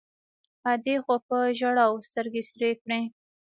[0.71, 3.01] ادې خو په ژړاوو سترګې سرې کړې.